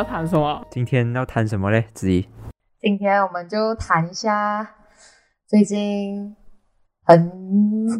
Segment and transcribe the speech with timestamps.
[0.00, 0.66] 要谈什么？
[0.70, 1.84] 今天要谈什么嘞？
[1.92, 2.26] 子怡，
[2.78, 4.76] 今天我们就谈一下
[5.46, 6.34] 最近
[7.04, 7.30] 很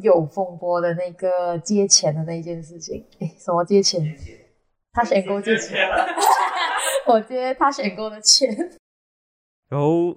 [0.03, 3.05] 有风波的那个借钱的那一件事情。
[3.19, 4.03] 诶，什么借钱？
[4.95, 5.87] 他选购借钱，
[7.07, 8.49] 我借他选购的钱。
[9.69, 10.17] 然后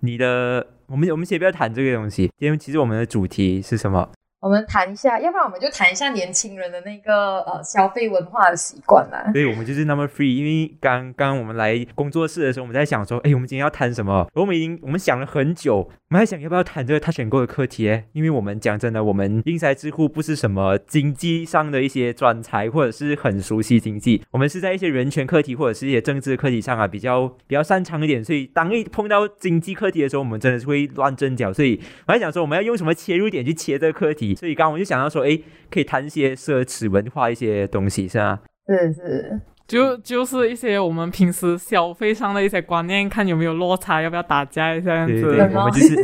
[0.00, 4.10] 你的，我们我们先不要谈这个东西，因为其实我们的主题是什么？
[4.40, 9.28] 我们谈一下，要不然我们就谈一下年轻人的那个呃消费文化的习惯啦。
[9.32, 10.36] 对，我们就是 number three。
[10.36, 14.28] 因为刚刚我们来工作室的时候，我们在想说，哎，我们今天要谈什么？
[14.34, 17.90] 我们已经我们想了很久，我们还想要不要谈这个他选购的课题？
[17.90, 24.22] 哎，因为我们讲真的，我们英才智库不是什么经济上的一些专才，或者是很熟悉经济。
[24.30, 28.24] 我们是在一些人权课题或者是一些政治课题上啊，比较比较擅长一点。
[28.24, 31.52] 所以当一碰到经济课题的时候，我们真的是会乱阵脚。
[31.52, 34.27] 所以我还想说，我们要用什么切入点去切这个课题？
[34.36, 35.08] 所以刚刚我就想到。
[35.08, 35.40] 说哎，
[35.70, 38.38] 可以谈一些奢侈文化一些东西，是吧？
[38.66, 45.22] 是是，就就是一些我们平时消费上的一些观念，看有没有落差，要不要打架这样子。
[45.22, 45.96] 对，我们就是。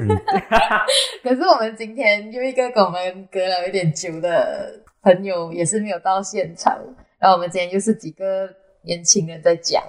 [1.23, 6.75] 可是我们今天有一个跟我们隔了有点久的朋友，也是没有到现场。
[7.21, 8.49] 然后我们今天就是几个
[8.85, 9.83] 年轻人在讲，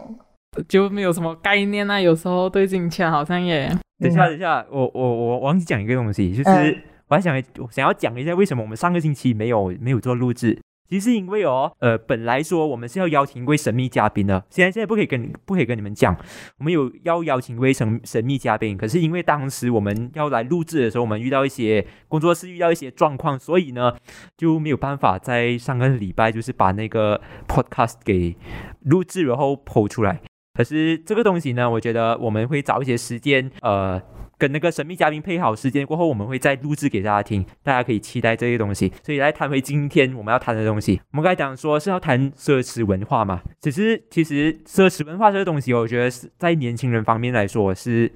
[0.67, 1.97] 就没有什么概念啊。
[2.01, 3.69] 有时候对金钱好像也……
[3.97, 6.77] 等一下等一下，我我我忘记讲一个东西，就是。
[7.07, 16.15] 我还想想要讲一下为什么我们上个星期没有没有做录制，其实是因为哦，呃，本来说我们是要邀请一位神秘嘉宾的，现在现在不可以跟不可以跟你们讲，
[16.57, 23.95] 我们有要邀请一位神神秘嘉宾，可是因为当时我们要来录制的时候，我们遇到一些工作室遇到一些状况，所以呢
[24.37, 28.35] 就没有办法在上个礼拜就是把那个 podcast 给
[28.81, 30.21] 录制然后播出来。
[30.53, 34.01] 可是这个东西呢，我觉得我们会找一些时间，呃。
[34.37, 38.91] 跟那个神秘嘉宾配好时间过后，我们会再录制给大家听，大家可以期待这些东西。
[39.03, 43.41] 所以来谈回今天我们要谈的东西，我们刚才讲说是要谈奢侈文化嘛。
[43.61, 48.11] 只是其实奢侈文化这个东西，我觉得是在年轻人方面来说是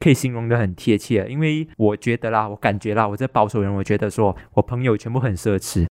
[0.00, 1.26] 可以形容的很贴切。
[1.28, 5.86] 因为我觉得啦，我感觉啦，我这保守人，我觉得说我朋友全部很奢侈。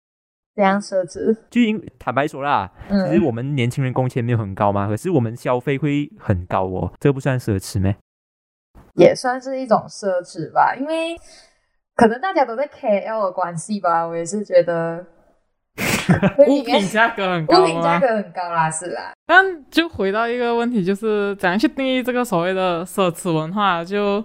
[0.57, 1.37] 怎样奢侈？
[1.51, 7.97] 就因坦白说啦，其实我们年轻人工钱没有很高嘛，可是我们消费会很高哦，这不算奢侈咩？
[8.95, 11.17] 也算是一种奢侈吧，因为
[11.97, 15.05] 可能大家都在 KL 的关系吧，我也是觉得
[16.47, 19.13] 物品价格很高，物品价格很高啦，是啦。
[19.27, 23.85] 但就回到一个问题，就是怎样去定义这个所谓的奢侈文化？
[23.85, 24.25] 就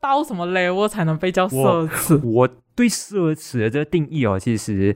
[0.00, 2.20] 到什么 level 才能被叫奢侈？
[2.26, 4.94] 我对奢侈的这个定义哦，其实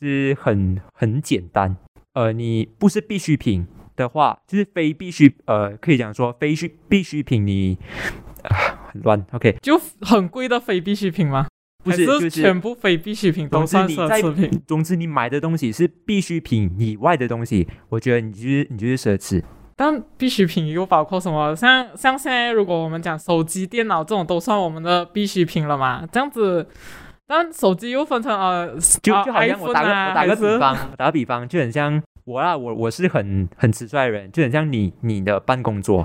[0.00, 1.76] 是很很简单，
[2.14, 3.66] 呃，你不是必需品
[3.96, 7.78] 的话，就是非必需，呃，可以讲说非需必需品，你。
[8.92, 11.46] 很 乱，OK，就很贵的非必需品吗？
[11.84, 14.50] 不是，就是全部非必需品都算奢侈品。
[14.66, 19.42] 总之，你买的东西是必需品以外的东西，我觉得你就是你就是奢侈。
[19.76, 21.54] 但必需品又包括什么？
[21.54, 26.02] 像像现在，如果我们讲手机、电脑这种，都算我们的必需品了嘛？
[26.10, 26.66] 这样子，
[27.26, 36.04] 但手机又分成呃，就就好像我打个我打个比方，打个比方，就很像我啊，我我是很很直率的人，就很像你你的办公桌。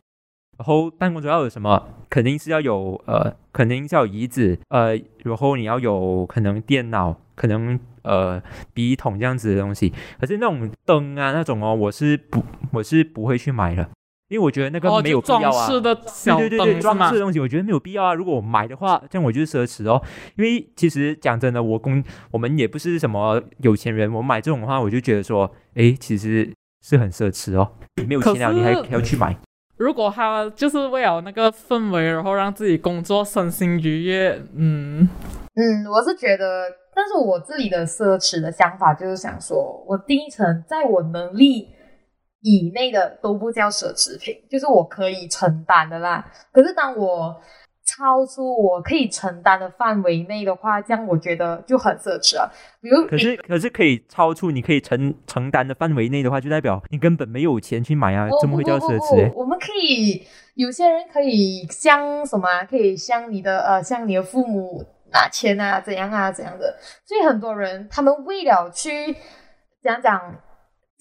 [0.62, 1.88] 然后办公桌要有什么？
[2.08, 8.40] 肯定是要有呃，肯定是要有椅子，呃，然后你要有可能电脑，可能呃
[8.72, 9.92] 笔筒这样子的东西。
[10.20, 13.90] 可是那种灯啊那种哦，我是不我是不会去买的，
[14.30, 15.50] 因为我觉得那个没有必要啊。
[15.50, 18.14] 装饰的小对对对，装饰的东西我觉得没有必要啊。
[18.14, 20.00] 如果我买的话，这样我就是奢侈哦。
[20.36, 26.54] 因为其实讲真的，我公我们也不是什么有钱人，我买这种的话，我就觉得说，哎，其实
[26.86, 27.72] 是很奢侈哦。
[28.08, 29.36] 没有钱了，你还还要去买。
[29.82, 35.10] 如果他就是为了那个氛围，然后让自己工作身心愉悦，嗯
[35.56, 41.68] 嗯，我是觉得，但是我自己的奢侈的想法就是想说，我第一层在我能力
[42.42, 46.32] 以内的都不叫奢侈品，就是我可以承担的啦。
[46.54, 47.36] 可是当我
[48.02, 52.50] 超出我可以承担的范围内的话，这样我觉得就很奢侈啊。
[52.82, 59.32] 比如，可是可是可以超出你可以承承担的范围内的话，就代表你根本没有钱去买啊，怎么会叫奢侈？
[59.36, 60.26] 我们可以
[60.56, 62.48] 有些人可以向什么？
[62.68, 64.84] 可以向你的呃，向你的父母
[65.14, 66.76] 拿钱啊，怎样啊，怎样的？
[67.06, 69.16] 所以很多人他们为了去
[69.84, 70.20] 讲讲。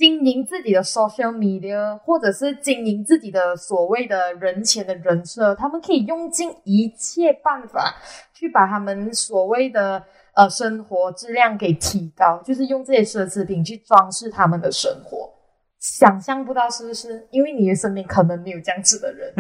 [0.01, 7.95] 经营自己的 social media，或者是经营自己的所谓的人前的人设，他们可以用尽一切办法
[8.33, 10.03] 去把他们所谓的
[10.33, 15.31] 呃生活质量给提高，就是用这些奢侈品去装饰他们的生活。
[15.81, 17.27] 想象不到是不是？
[17.31, 19.33] 因为你的身边可能没有这样子的人，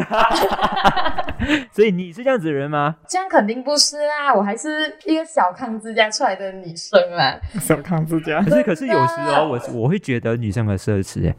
[1.70, 2.96] 所以你是这样子的人吗？
[3.06, 4.34] 这样肯定不是啦！
[4.34, 7.38] 我还是一个小康之家出来的女生啊。
[7.60, 11.32] 小康之家，可是可是有时候我我会觉得女生很奢侈，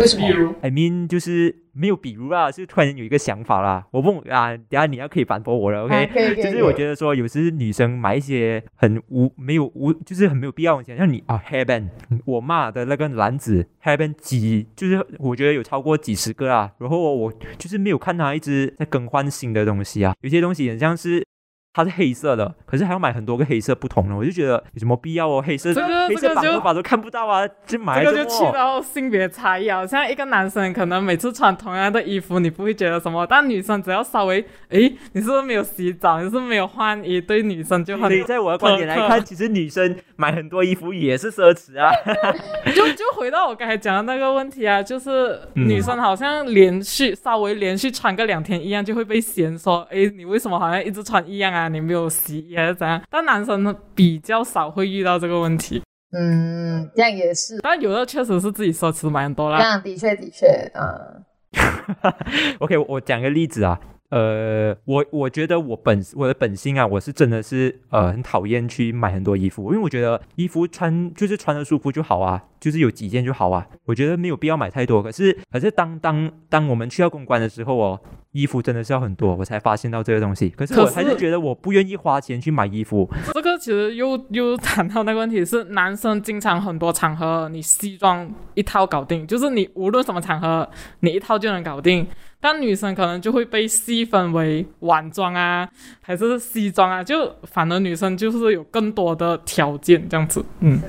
[0.00, 3.86] 为什么？I mean 就是没有比如啊，是突然有一个想法啦。
[3.90, 11.88] 我问啊，等下你要可以反驳我了，OK？、啊可以可以，就是我觉得说，有时女生买一些很无没有无，就是很没有必要的东西，像你啊 hairband，
[12.24, 21.22] 我骂的那个篮子 hairband 几，就是我觉得有超过几十个啊，然后我就是没有看她一直在更换新的东西啊，有些东西很像是。
[21.72, 25.40] 它是黑色的，可是还要买很多个黑色不同的，我就觉得有什么必要哦？
[25.40, 41.92] 黑色这个黑色绑头发都看不到啊，就买这个就去到性别差异啊，像一个男生可能每次穿同样的衣服，你不会觉得什么，但女生只要稍微，诶，你是不是没有洗澡，你是不是没有换衣，对女生就很所以在我的观点来看，其实女生买很多衣服也是奢侈啊。
[42.74, 51.59] 就就回到我刚才讲的那个问题啊，就是嗯女生好像连续稍微连续穿个两天一样，就会被嫌说，诶，你为什么好像一直穿一样啊？
[51.68, 53.02] 你没有洗衣还是怎样？
[53.10, 59.62] 但男生呢比较少会遇到这个问题，嗯，这样也是，但有的确实是自己奢侈买很多这。
[59.62, 61.24] 样的确的确，嗯
[62.60, 63.78] OK，我我讲个例子啊，
[64.10, 75.00] 呃，我我觉得我本我的本性啊，我是真的是呃很讨厌去买很多衣服，因为我觉得衣服穿就是穿的舒服就好啊，就是有几件就好啊，我觉得没有必要买太多。
[75.00, 78.00] 可是可是当当当我们去到公关的时候哦，
[78.32, 80.48] 衣服真的是要很多，我才发现到这个东西。
[80.48, 90.68] 可是我还是觉得我不愿意花钱去买衣服，这个其实又又谈到那个问题是，男生经常很多场合你西装一套搞定，就是你无论什么场合
[90.98, 92.04] 你一套就能搞定。
[92.40, 95.68] 但女生可能就会被细分为晚装啊，
[96.00, 100.44] 还是西装啊，就反而女生就是有更多的条件这样子。
[100.60, 100.80] 嗯，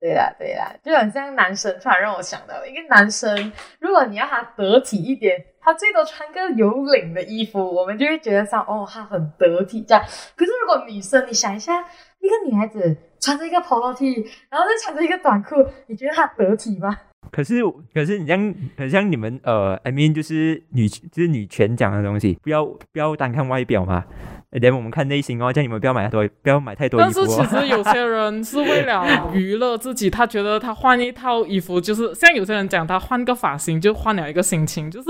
[0.00, 10.04] 对啦对啦，就很像男生，突然让我想到，一个男生，如果你要他得体一点，他最多穿个有领的衣服，我们就会觉得上哦，他很得体这样。
[10.36, 11.80] 可是如果女生，你想一下，
[12.20, 14.12] 一个女孩子穿着一个 polo T，
[14.50, 15.56] 然后再穿着一个短裤，
[15.86, 16.98] 你觉得她得体吗？
[17.30, 17.62] 可是，
[17.92, 24.04] 可是你像，很像你们呃，I mean 就是女，就是女权讲的东西，不要不要单看外表嘛，
[24.50, 27.26] 连我们看内心哦，叫你们不要买太多，不要买太多衣但服哦。
[27.26, 35.08] 是其实有些人是为了娱乐自己，他觉得他换一套衣服，就是像有些人讲他换个发型就换了一个心情，就是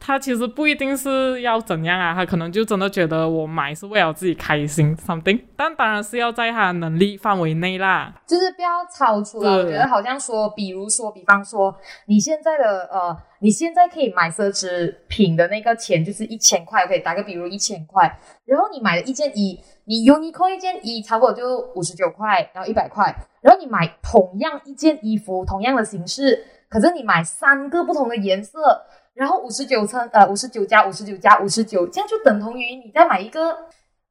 [0.00, 8.14] 他其实不一定是要怎样啊，他可能就真的觉得我买是为了自己开心 something，但当然是要在他能力范围内啦。
[8.26, 9.58] 就是不要超出了。
[9.58, 11.74] 我觉得好像说，比如说，比方说，
[12.06, 28.82] 你现在的呃，你现在可以买奢侈品的那个钱就是一千块，可以打个比如一千块，然后你买了一件衣，你 Uniqlo 一件衣差不多就五十九块，然后一百块，然后你买同样一件衣服，同样的形式，可是你买三个不同的颜色。
[29.18, 33.56] 然后五十九乘呃五十九加五十九加五十九，这样就等同于你再买一个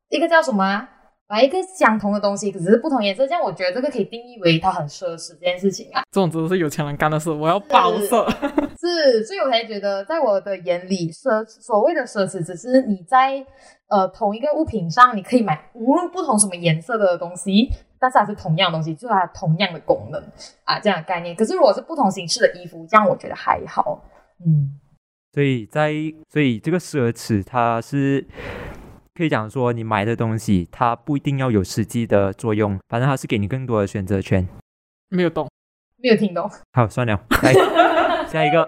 [0.09, 0.89] 一个叫什么、啊？
[1.29, 6.03] 买一个相同的东西，可是不同颜色，这样我觉得这个可以定义为它很奢侈这件事情啊。
[6.11, 8.25] 这种真的是有钱人干的事，我要包色。
[8.79, 13.45] 是， 所以我才觉得，在我的眼里，奢所谓的奢侈，只是你在
[13.89, 17.69] 呃同一个物品上，你可以买无论不同什么颜色的东西，
[17.99, 20.23] 但是它是同样的东西，就是它同样的功能
[20.63, 21.35] 啊，这样的概念。
[21.35, 24.01] 可是如果是不同形式的衣服，这样我觉得还好。
[24.45, 24.79] 嗯，
[25.37, 25.93] 所以在
[26.27, 28.25] 所以这个奢侈，它是
[29.13, 34.47] 可以讲说，你买的东西它不一定要有实际的作用，反正它是给你更多的选择权。
[35.09, 35.47] 没有懂，
[36.01, 36.49] 没有听懂。
[36.73, 37.53] 好，算了，来
[38.25, 38.67] 下一个。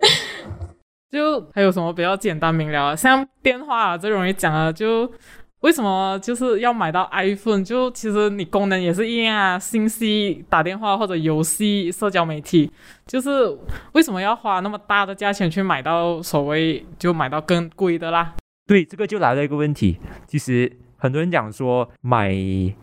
[1.12, 2.96] 就还有什么比较简单明了啊？
[2.96, 5.12] 像电话啊，最容易讲的就。
[5.60, 7.64] 为什么就是要买到 iPhone？
[7.64, 12.70] 就其实你功能也是一样啊，信息、打电话或者游戏、社交媒体，
[13.06, 13.58] 就是
[13.92, 18.34] 为什么要花那么大的价钱去买到所谓就买到更贵的啦？
[18.68, 19.98] 对，这个就来了一个问题。
[20.28, 22.30] 其实很多人讲说买，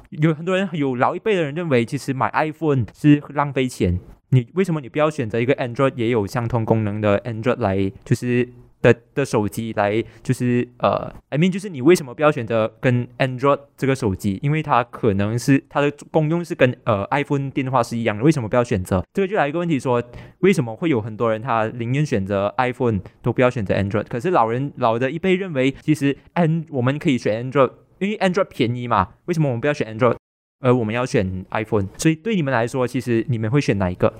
[0.10, 3.98] 有很多人有老一辈的人认为，其实买 iPhone 是浪费钱。
[4.29, 8.50] 你为什么你不要选择一个 Android 也有相同功能的 Android 来，就是
[8.85, 14.39] 的的手机来，就是呃，I mean 就是你为什么不要选择跟 Android 这个手机？
[14.43, 19.03] 因为它可能是它的功用是跟呃 iPhone 电话是一样的，为什么不要选择？
[19.13, 20.03] 这个就来一个问题说，
[20.39, 24.05] 为什么会有很多人他宁愿选择 iPhone 都不要选择 Android？
[24.07, 30.15] 可是老人老的一辈认为，其实 An 我们可以选 Android，因为 Android 便宜嘛，为什么我们不要选 Android？
[30.59, 34.13] 而我们要选 iPhone，所以对你们来说，其实你们会选哪一个？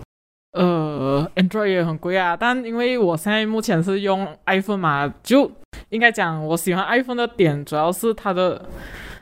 [0.56, 5.52] 呃，Android 也很贵啊，但因为我现在目前是用 iPhone 嘛，就
[5.90, 8.66] 应该讲我喜欢 iPhone 的点主要是它的，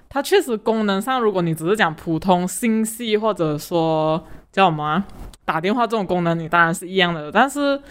[0.08, 5.04] 它确实功能上，如果你只是讲普通信息或者说叫什么啊
[5.44, 7.82] 打电话这种功能，你当然是一样的，但是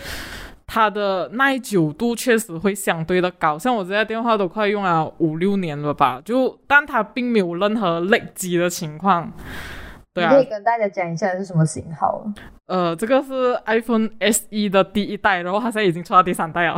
[0.65, 9.33] 它的耐久度确实会相对的高，像我这台电话都快用了五六年了吧，就但它并没有任何累积的情况。
[10.15, 12.25] 对啊你可，以跟大家讲一下是什么型号。
[12.67, 16.77] 呃，这个是 iPhone SE 的第一代，然后它现在已经出到第三代了，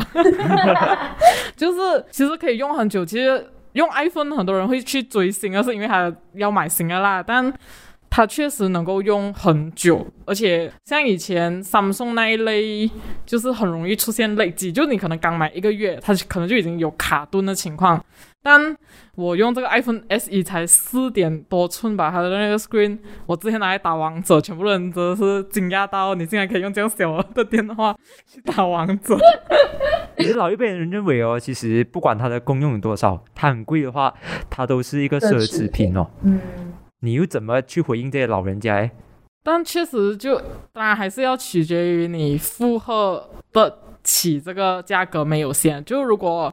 [1.57, 3.05] 就是其实可以用很久。
[3.05, 7.53] 其实用 iPhone 很多人会去追新的，是因为它要买新的啦，但
[8.17, 12.89] 它确实能够用很久，而且像以前 Samsung 那一类，
[13.27, 18.01] 就是很容易出现累积，就你可能刚买一个月，它可能就已经有卡顿的情况。
[18.41, 18.77] 但
[19.17, 27.97] 我用这个 iPhone SE 才四点多寸吧，它的那个 screen，我之前拿来打王者，全部人真的是惊讶到，你竟然可以用这样小的电话
[28.33, 29.19] 去打王者。
[30.19, 34.15] 其实老一辈人认为哦，其实不管它的功用有多少，它很贵的话，
[34.49, 36.07] 它都是一个奢侈品哦。
[36.23, 36.39] 嗯，
[37.05, 38.77] 你又怎么去回应这些老人家？
[38.77, 38.91] 诶
[39.43, 40.41] 但确实就
[40.73, 45.85] 当然还是要取决于你负荷得起这个价格没有限。
[45.85, 46.51] 就如果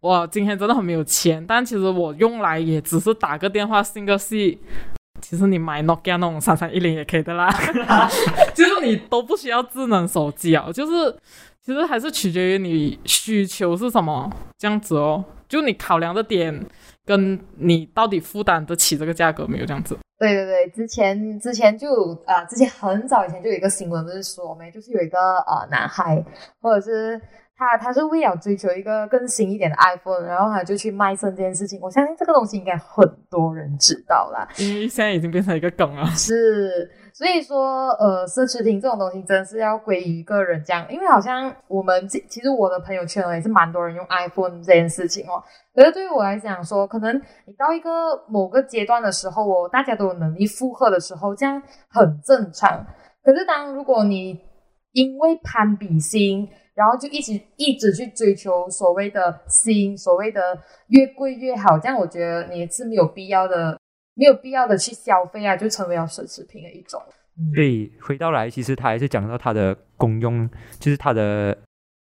[0.00, 4.60] 我今天真的很没有钱，但其实我用来也只是打个电话、信个息。
[5.22, 7.48] 其实你买 Nokia 那种三三一零也可以的啦，
[8.54, 11.16] 就是你都不需要智能手机啊，就是
[11.62, 16.62] 其实还是取决于你需求是什么这样子哦，就你考量的点
[17.04, 19.98] 跟你到底负担得起这个价格没有这样子。
[20.18, 26.24] 对对对，之前之前就啊、之前很早以前就有一个新闻，不是说没，就是有一个呃男孩，
[26.60, 27.20] 或者是
[27.56, 31.78] 他他是为了追求一个更新一点的 iPhone，然后他就去卖身这件事情。
[31.80, 34.46] 我相信这个东西应该很多人知道啦。
[34.58, 36.04] 因为现在已经变成一个梗了。
[36.06, 45.40] 是，所以说，呃，奢侈品这种东西真的是要归于个人这样，因为好像我们其其实我的朋友圈也是蛮多人用 iPhone 这件事情哦。
[45.72, 47.90] 可是对于我来讲说，可能你到一个
[48.28, 52.84] 某个阶段的时候哦，大家都有能力负荷的时候，这样很正常。
[53.22, 54.40] 可是当如果你
[54.92, 60.40] 因为攀比心，然后就一直一直去追求所谓的新，所谓的
[60.88, 63.78] 越贵越好，这样我觉得你是没有必要的，
[64.14, 67.00] 没有必要的去消费啊，就成为了奢侈品的一种。
[67.38, 71.56] 嗯所以回到来，其实它还是讲到它的功用，就是它的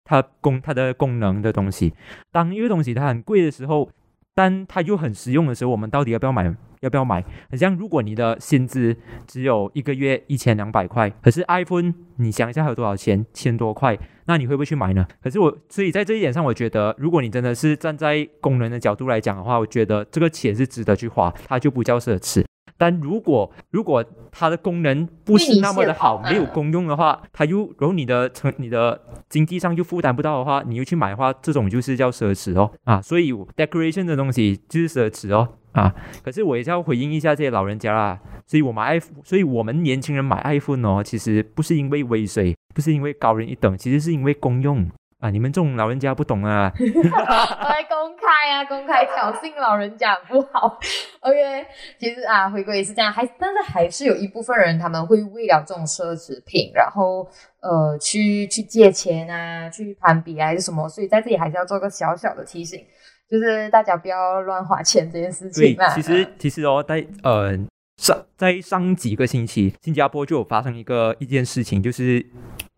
[0.05, 1.95] 它功它的功能的东西。
[2.33, 3.89] 当一个东西它很贵的时候，
[4.35, 6.53] 但它又很实用的时候，我们到底要不要买？
[6.81, 7.25] 要不要买？
[7.49, 8.97] 很像如果你的薪资
[9.27, 13.25] 只有一个月一千两百块，可是 iPhone 你想一下还有多少钱？
[13.33, 15.07] 千多块，那你会不会去买呢？
[15.23, 22.45] 可是我，所以在这一点上，我觉得，如果你真的是站在工人的角度来讲的话，我觉得这个钱是值得去花，它就不叫奢侈。
[22.81, 35.95] 但如果如果它的功能不是那么的好，没有功用的话，它又然后你的成你的经济上又负担不到的话，你又去买的话，这种就是叫奢侈哦啊，所以 decoration 的东西就是奢侈哦啊。
[36.25, 44.89] 可是我也是要回应一下这些老人家啦，所以我买 iPhone，所以我们年轻人买 iPhone 哦，其实不是因为威水，不是因为高人一等，其实是因为功用
[45.21, 45.31] 啊。
[45.31, 46.85] 你们这种老人家不懂啊，我
[47.69, 50.79] 来公开啊，公开挑衅老人家不好。
[51.21, 51.67] OK，
[51.99, 57.29] 其实啊，回归也是这样，还但是还是有一部分人他们会为了这种奢侈品，然后
[57.61, 62.83] 呃去去借钱啊，去攀比啊还是什么，所以在这里还是要做个小小的提醒，
[63.31, 67.53] 就是大家不要乱花钱这件事对情嘛。，其实其实哦，在呃
[68.01, 72.25] 上在上几个星期，新加坡就有发生一个一件事情，就是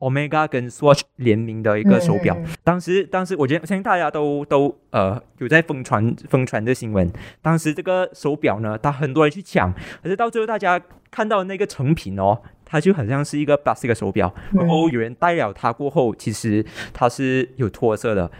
[0.00, 2.36] Omega 跟 Swatch 联名的一个手表。
[2.36, 7.08] 嗯当时当时我觉得相信大家都都呃有在疯传疯传的新闻。
[7.40, 12.42] 当时这个手表呢，它很多人去抢，可是到最后大家看到那个成品哦。
[12.64, 16.64] 它就很像是一个 plastic 的手表，然后有人戴了它过后，其实
[16.94, 18.30] 它是有脱色的，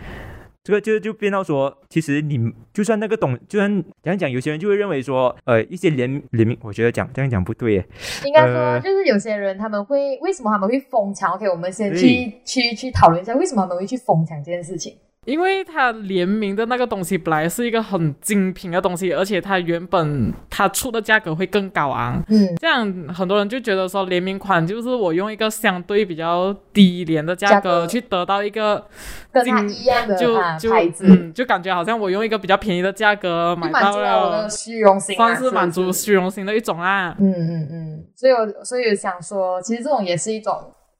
[0.65, 2.39] 这个就就变到说，其实你
[2.73, 7.87] 就算那个懂，就算这样讲，有些人就会认为说，呃，一些联联名，我觉得讲这样讲不对耶，
[8.25, 14.97] 应该说，呃就是有些人他们会为什么他们会疯抢？OK，我们先去去去讨论一下，为什么他们会去疯抢这件事情。
[15.25, 27.83] 因为它联名的那个东西本来是一个很精品的东西，而且它原本它出的价格会更高昂，嗯，这样很多人就觉得说联名款就是我用一个相对比较低廉的价价格。
[27.83, 28.85] 格去得到一个
[29.31, 37.17] 跟它一样的就就啊牌子，嗯，就感觉好像我用一个比较便宜的价格买到了虚荣心、啊，算是满足虚荣心的一种啦。
[37.21, 40.53] 嗯嗯嗯，所以我所以想说，其实这种也是一种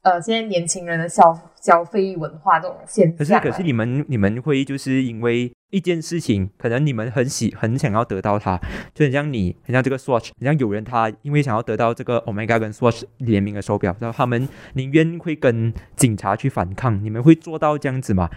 [0.03, 3.41] 呃，现在年轻人的消消费文化这种现象啊。
[3.41, 8.61] 可是可是你们你们会就是因为一件事情，可能你们很喜很想要得到它，
[8.93, 18.29] 就很像你，很像这个 Swatch，很像有人他因为想要得到这个 Omega 跟 Swatch 联名的手表，然后他们宁愿会跟警察去反抗，你们会做到这样子吗？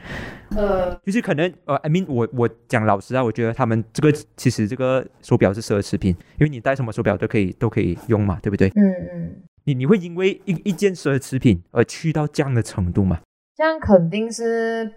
[0.56, 8.70] 呃，就是可能呃，I mean，我我讲老实啊，我觉得他们这个其实这个手表是奢侈品，因为你戴什么手表都可以都可以用嘛，对不对？
[8.76, 13.20] 嗯嗯，你你会因为一一件奢侈品而去到这样的程度吗？
[13.56, 14.92] 这样肯定是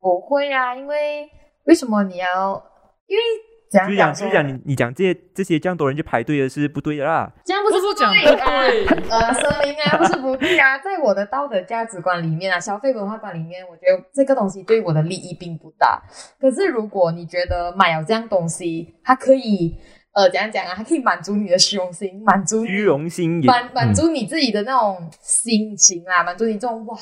[0.00, 1.28] 不会啊，因为
[1.64, 2.62] 为什么你要？
[3.06, 3.22] 因为
[3.70, 7.32] 怎样就讲说就讲你你讲这些这些这样多人去排队的是不对的啦。
[7.44, 9.28] 这样不是不是讲对不对啊？
[9.28, 16.00] 呃，声明啊，不是不对啊，在我的道德价值观里面啊，消费文化观里面，我觉得这个东西对我的利益并不大。
[16.38, 19.76] 可是如果你觉得买了这样东西，它可以
[20.12, 23.94] 呃怎样讲啊，还可以满足你的虚荣心，满足你虚荣心也满满嗯。
[23.94, 26.98] 足你自己的那种心情啊，满足你这种哇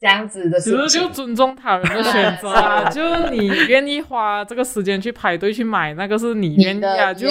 [0.00, 0.88] 这样子的其心情。
[0.88, 7.12] 实就尊重他人的选择啊， 就你愿意花这个时间去排队去买，那个是你愿意啊。
[7.12, 7.28] 的就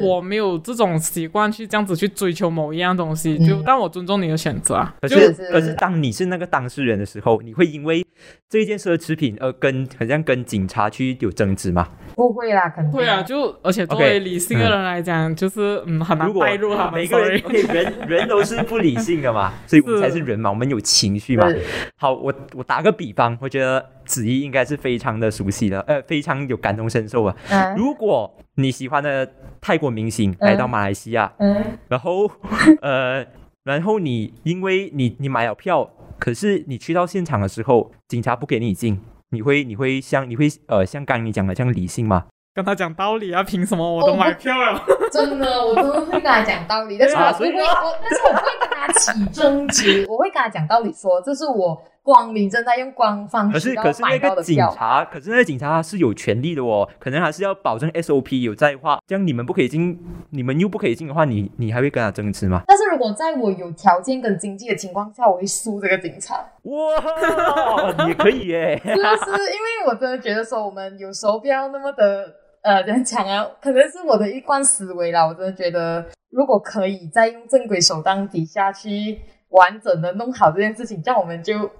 [0.00, 4.94] 我没有这种习惯去这样子去追求某一样东西，就嗯但我尊重你的选择啊。
[5.02, 8.04] 可是是可是当你是那个当事人的时候，你会因为
[8.48, 11.86] 这一件奢侈品而跟好像跟警察去有争执吗？
[12.14, 16.94] 不会啦，肯定会啊，就而且作为理性的人来讲，就是嗯很难如果带入他们。
[16.94, 21.46] 每个人人人都是不理性的嘛， 所以我们才是人嘛，我们有情绪嘛。
[21.74, 27.36] 是好，我我打个比方，我觉得子怡应该是非常的熟悉的，呃，非常有感同身受啊。
[27.50, 29.28] 嗯如果你喜欢的
[29.60, 32.30] 泰国明星来到马来西亚，嗯然后
[32.82, 33.24] 呃，
[33.64, 39.00] 然后你因为你你买了票，可是你去到现场的时候，警察不给你进，
[39.30, 42.26] 你会你会像你会呃像刚刚你讲的这样理性吗？
[42.54, 44.80] 跟他讲道理啊，凭什么我都买票了？
[45.10, 48.63] 真的，我都会跟他讲道理，但是不会，所以呢我但是我不会跟他
[48.98, 54.58] 起争执， 我会跟他讲道理说，这是我光明正大用官方可是可是那个警。
[54.74, 59.98] 察，可是那个警察是有权利的哦，可能还是要保证 SOP 有在话，这样你们不可以进，
[60.30, 62.62] 你们又不可以进的话，你你还会跟他争执吗？
[62.66, 68.76] 但是如果在我有条件跟经济的情况下，我会输这个警察，哇，也可以耶。
[68.84, 69.00] 是不是？
[69.00, 73.46] 因为我真的觉得说，我们有时候不要那么的呃，怎样讲啊？
[73.60, 75.26] 可能是我的一贯思维啦。
[75.26, 79.18] 我真的觉得，如果可以再用正规手段底下去
[79.50, 81.70] 完整的弄好这件事情，这样我们就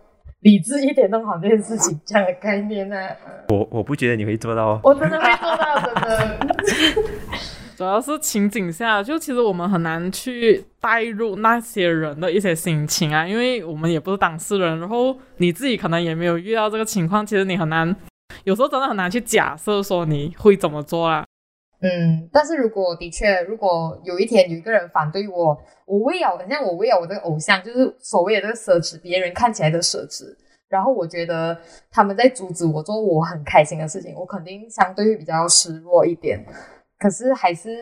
[0.40, 4.80] 理智一点弄好这件事情，这样的概念呢、嗯我我不觉得你会做到哦。
[4.84, 6.54] 我真的会做到，真的。
[7.76, 17.96] 主要是情景下，就其实我们很难去带入那些人的一些心情啊，因为我们也不是当事人，然后你自己可能也没有遇到这个情况，其实你很难，
[18.44, 21.24] 有时候真的很难去假设说你会怎么做啦。
[21.80, 30.24] 嗯，但是如果的确，如果有一天有一个人反对我，我为了，好像我为了我这个偶像，就是所谓的这个奢侈，别人看起来的奢侈，
[30.68, 31.58] 然后我觉得
[31.90, 36.42] 他们在阻止我做我很开心的事情，我肯定相对会比较失落一点。
[36.98, 37.78] 可是还是，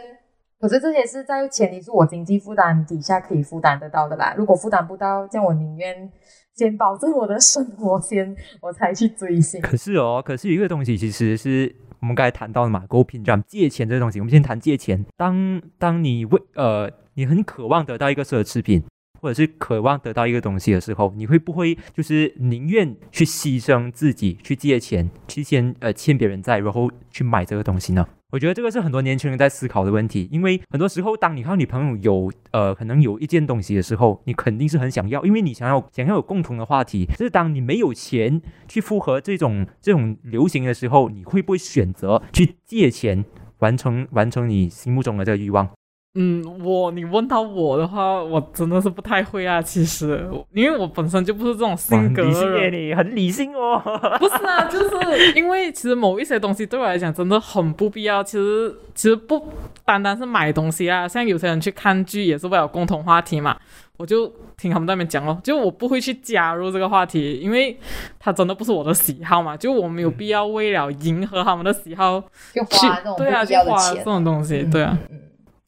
[0.62, 4.32] 可是这些是在前提是我经济负担底下可以负担得到的啦。
[4.38, 6.08] 如果负担不到，这样我宁愿
[6.54, 9.60] 先保证我的生活先，我才去追星。
[9.60, 15.04] 可是哦，可是有一个东西其实是我们刚才谈到的嘛，购品账借钱这东西，我们先谈借钱。
[15.16, 18.84] 当当你为呃你很渴望得到一个奢侈品，
[19.20, 28.06] 或者是渴望得到一个东西的时候，你会不会就是宁愿去牺牲自己去借钱，去先呃欠别人债，然后去买这个东西呢？
[28.32, 37.04] 我觉得这个是很多年轻人在思考的问题，因为很多时候，当你看到你朋友有呃可能有一件东西的时候，你肯定是很想要，因为你想要想要有共同的话题。
[37.04, 43.22] 就是当你没有钱去符合这种这种流行的时候，你会不会选择去借钱
[43.58, 45.68] 完成完成你心目中的这个欲望？
[46.14, 49.62] 嗯，我你问到我的话，我真的是不太会啊。
[49.62, 52.72] 其实，因为我本身就不是这种性格哇很理性耶，的人。
[52.72, 53.80] 你很理性哦。
[54.20, 58.22] 不是啊，就是因为其实某一些东西对我来讲真的很不必要。
[58.22, 59.42] 其实其实不
[59.86, 63.56] 单单是买东西啊，像有些人去看剧也是为了共同话题嘛。
[63.96, 67.74] 我就听他们在那边讲哦，就我不会去加入这个话题，因为
[68.18, 69.56] 它真的不是我的喜好嘛。
[69.56, 72.22] 就我没有必要为了迎合他们的喜好
[72.52, 74.98] 就去对啊，去花这，种东西，对啊。
[75.10, 75.18] 嗯。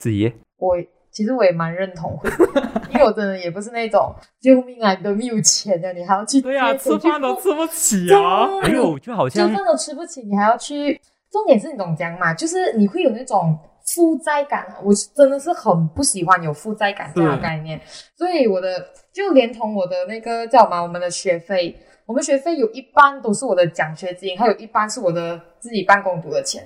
[0.04, 0.76] 子怡，我
[1.10, 2.28] 其实我也蛮认同会，
[2.92, 8.46] 因为我真的也不是那种救命啊，你都没有钱了，你还要去对啊，借钱吃饭都吃不起啊。
[8.62, 11.00] 哎呦，就好像吃饭都吃不起，你还要去。
[11.32, 13.58] 重点是你懂讲嘛，就是你会有那种
[13.94, 14.76] 负债感啊。
[14.84, 17.80] 我真的是很不喜欢有负债感这样的概念，
[18.16, 21.74] 所以我的就连同我的那个叫什么，我们的学费，
[22.06, 26.62] 我们学费有一半都是我的奖学金，还有一半是我的自己办公读的钱。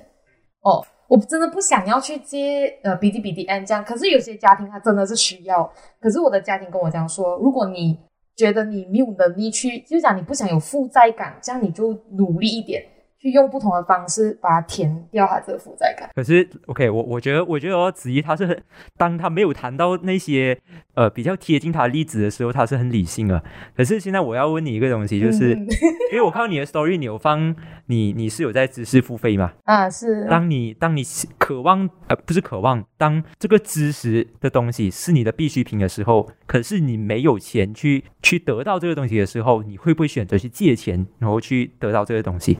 [0.61, 5.69] 哦，我真的不想要去接呃 B D B D N 这样，可是有些家庭他真的是需要。
[5.99, 7.97] 可是我的家庭跟我讲说，如果你
[8.35, 12.85] 觉得你没有能力去，就讲你不想有负债感，这样你就努力一点，
[13.19, 16.09] 去用不同的方式把它填掉它这个负债感。
[16.15, 18.63] 可是，OK，我我觉得，我觉得哦，子怡他是很，
[18.97, 20.57] 当他没有谈到那些
[20.95, 23.43] 呃比较贴近他的例子的时候，他是很理性的。
[23.75, 25.67] 可是现在我要问你一个东西，就是、嗯
[26.11, 27.55] 因为我看到你的 story，你有放
[27.85, 29.53] 你你是有在知识付费吗？
[29.65, 31.03] 啊，是当你当你
[31.37, 42.57] 渴望呃不是渴望，当这个知识的东西是你的必需品的时候，可是你没有钱去去得到这个东西的时候，你会不会选择去借钱，然后去得到这个东西？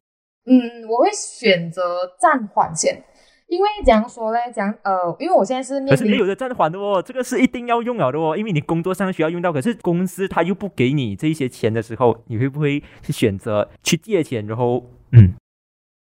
[0.49, 3.03] 嗯，我会选择暂缓先，
[3.47, 4.39] 因为怎样说呢？
[4.51, 14.45] 讲呃，因为我现在是面临可是没有的暂缓的哦，这个是一定要用了的哦，因为你工作上需要用到，可是公司他又不给你这一些钱的时候，你会不会去选择去借钱？
[14.47, 15.35] 然后，嗯，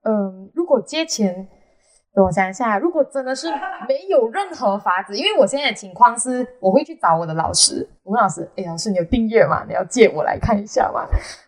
[0.03, 1.49] 嗯，如果借钱，
[2.17, 3.47] 等我想一下，如果真的是
[3.87, 9.67] 没有任何法子，因为我现在的情况是，我会去找我的老师，我问老师，哎，老师你有订阅吗？
[9.69, 11.03] 你要借我来看一下吗？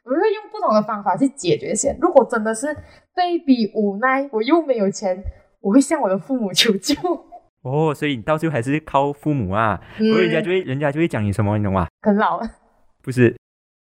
[0.05, 1.97] 我会用不同的方法去解决先。
[2.03, 2.77] 如果真的是
[3.15, 5.17] 被逼无奈，我又没有钱，
[5.63, 6.95] 我会向我的父母求救。
[7.65, 11.87] 哦，所以你到最后还是靠父母啊，嗯不然人家就会人家就会讲你什么，你懂吗？
[12.03, 12.43] 啃老，
[13.03, 13.35] 不是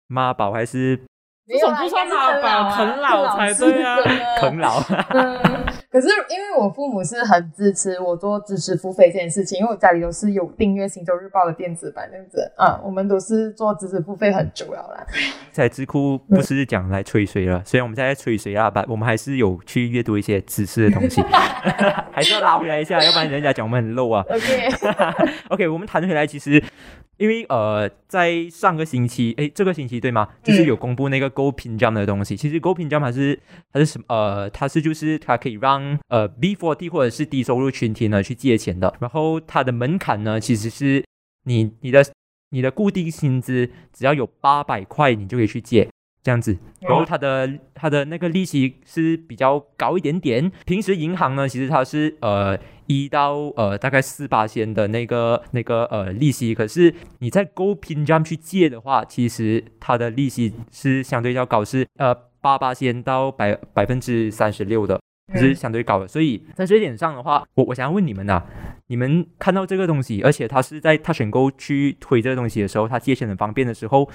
[0.07, 0.99] 妈宝还是
[1.47, 3.97] 没有啦这种不算应该是妈宝啃啃老才是对啊
[4.39, 4.79] 啃老？
[5.09, 15.05] 嗯， 可是因为我父母是很支持我做知识付费这件事情，因为我家里都是有订阅《星洲日报》的电子版这样子啊，我们都是做知识付费很久了啦。
[15.51, 21.21] 在智库不是讲来吹水了，虽然我们现在在吹水啊，但我们还是有去阅读一些知识的东西，
[22.13, 24.23] 还是要拉回来一下，要不然人家讲我们很 low 啊。
[24.29, 26.63] OK，OK， 我们谈回来，其实
[27.19, 30.27] 因为呃，在上个星期，诶，这个星期对吗？
[30.41, 32.35] 就是有公布那个 Go Pin Jam 的东西。
[32.35, 33.37] 其实 Go Pin Jam 它是
[33.71, 34.05] 它是什么？
[34.07, 38.95] 呃，它是就是它可以让呃 B forty 或者是低收入群体呢去借钱的。
[38.99, 41.03] 然后它的门槛呢，其实是
[41.43, 42.03] 你你的
[42.51, 45.87] 你的固定薪资只要有八百块，你就可以去借。
[46.21, 50.51] 这样子，然后它的它的那个利息是比较高一点点。
[50.65, 64.99] 平时银行呢，其实它是呃一到呃大概四八仙的那个那个呃利息，可是你在 Go Pin Jam 去借的话，其实它的利息是相对较高，是呃八八仙到百百分之三十六的。
[65.35, 68.43] 是相对高的，所以在这一点上的话，我我想要问你们呐、
[68.87, 74.09] 你们看到这个东西，而且他是在他选购去推这个东西的时候，他借钱很方便的时候，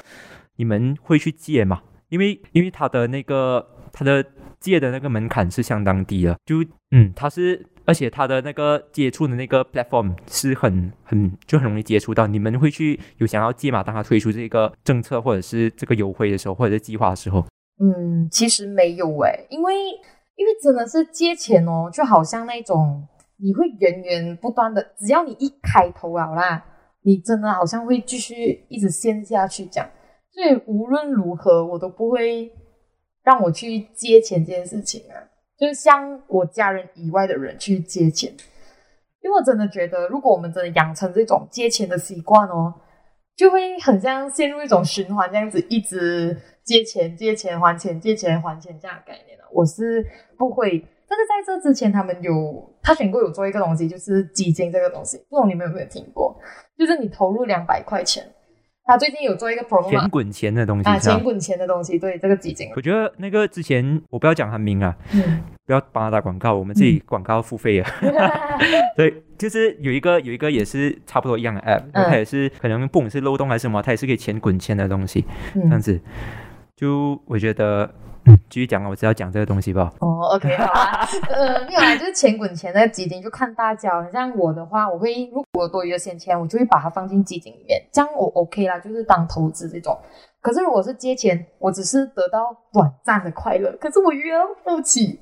[0.56, 1.82] 你们会去借吗？
[2.08, 4.24] 因为因为他的那个他的
[4.64, 12.26] 借的那个门槛是相当低的，就嗯，他是而且他的那个接触的那个 platform 是很很就很容易接触到。
[12.26, 13.82] 你们会去有想要借吗？
[13.82, 17.44] 当他推出这个政策或者是这个优惠的时候，或者是计划的时候，
[17.78, 19.74] 嗯，其实没有诶，因为
[20.36, 26.64] 因为真的是借钱哦，就好像那种你会源源不断的，只要你一开头了啦，
[27.02, 29.86] 你真的好像会继续一直陷下去讲。
[30.32, 32.50] 所以无论如何，我都不会
[33.24, 35.16] 让我去借钱这件事情啊，
[35.58, 38.30] 就是向我家人以外的人去借钱，
[39.22, 42.74] 因为我真的觉得，如果我们真的养成这种借钱的习惯哦，
[43.34, 49.44] 就会很像陷入一种循环，这样子一直借钱、借钱还钱、借钱还钱这样的概念的。
[49.50, 50.04] 我是
[50.36, 56.38] 不会，但是在这之前，他们有他选过有做一个东西，就是基金这个东西，不懂你们有没有听过？
[56.76, 58.24] 就是你投入两百块钱，
[58.86, 67.90] 他最近有做一个钱滚钱的东西啊，钱滚钱的东西，对这个基金，我觉得那个之前我不要讲他名啊，嗯，不要帮他打广告，我们自己广告付费啊。
[68.94, 72.04] 对，就是有一个有一个也是差不多一样的 app，、嗯。
[72.10, 75.98] 它也是可能不管是漏洞还是什么，它也是可以钱滚钱的东西，这样嗯，子。
[76.76, 78.03] 就我觉得，嗯
[78.48, 79.92] 继续讲啊，我只要讲这个东西吧。
[80.00, 84.08] 哦，OK，好啊， 呃，没有啦，就是钱滚钱的基金，就看大家。
[84.10, 89.98] 像我的话，我会如果有多余的闲钱，我就会把它放进基金里面，这样我 OK 啦，就是当投资这种。
[90.40, 95.18] 可是如果是借钱，我只是得到短暂的快乐，可是我又要付起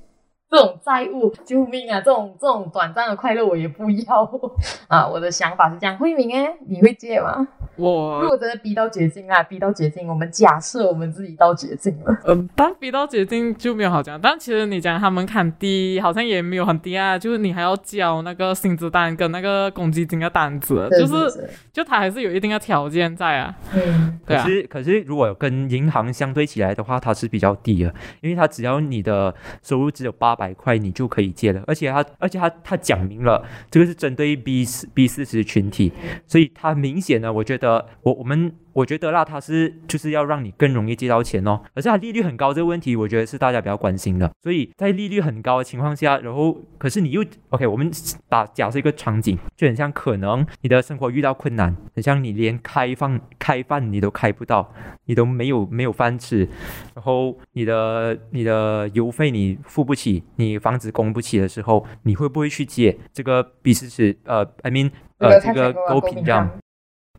[0.53, 1.99] 这种债务，救命啊！
[1.99, 4.31] 这种这种短暂的快乐我也不要
[4.87, 5.09] 啊！
[5.09, 7.49] 我的想法是这样，慧明哎，你会借吗？
[7.77, 14.21] 我如果真的逼到绝境啊，逼到绝境，我们假设我们自己到绝境了，嗯，但逼到绝境就没有好讲。
[14.21, 23.57] 但其实你讲他门槛低，好像也没有很低啊，就是你还要交那个薪资单跟那个公积金的单子，就是是就他还是有一定的条件在啊。
[23.75, 35.93] 嗯对啊可，是可是如果跟银行相对起来的话，它是比较低的，因为它只要你的收入只有八百块，你就可以借了，而且他而且他他讲明了这个是针对 B 四 B 四十群体，
[36.27, 47.91] 所以他明显呢，我觉得我我们我觉得啦，它是就是要让你更容易借到钱哦，而且它利率很高这个问题，我觉得是大家比较关心的，所以在利率很高的情况下，然后可是你又 OK，我们
[48.29, 54.73] 打假设一个场景，就很像可能你的生活遇到困难，很像你连开放开饭你都开不到，
[55.05, 56.49] 你都没有没有饭吃，
[56.95, 66.51] 然后你的你的油费你付不起，你房子供不起的时候，你会不会去借这个 B 四十呃，I mean 呃这个勾勾屏障？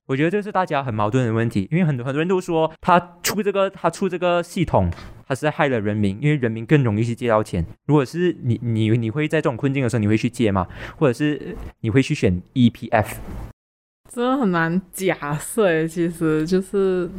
[0.05, 4.91] 我觉得这是大家很矛盾的问题，因为很多很多人都说他出这个他出这个系统，
[5.25, 7.65] 他是害了人民，因为人民更容易去借到钱。
[7.85, 10.67] 如果是你你你会在这种困境的时候，你会去借吗？
[10.97, 13.13] 或者是你会去选 EPF？
[14.13, 17.09] 真的很难假设，其实就是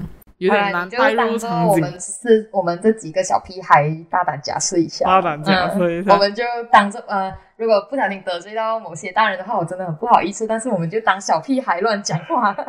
[0.49, 1.69] 就难带入当做场景。
[1.69, 12.55] 我们是我们这几个小屁孩大胆假设一下，大胆假设一下嗯我们就当做呃，如果不小心得罪到某些大人的话，我真的很不好意思，但是我们就当小屁孩乱讲话。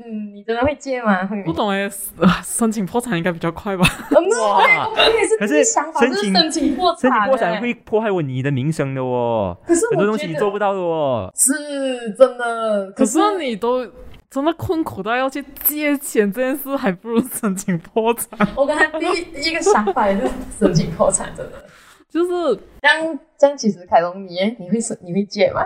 [0.00, 1.28] 嗯，你真的会借吗？
[1.44, 3.84] 不懂哎，呃申请破产应该比较快吧？
[4.10, 4.62] 嗯，哇
[4.94, 11.28] 对，我也是可是这个想法，就是申请申请破产、申请欸，破产会破坏我你的名声的哦，可是很多东西你做不到的哦。
[11.34, 13.84] 是真的，可是你都
[14.30, 18.46] 真的困苦到要去借钱这件事，还不如申请破产。
[18.54, 21.64] 我刚才第一一个想法也是申请破产，真的。
[22.08, 25.62] 就是这样这样，其实凯龙你耶你会是你会借吗？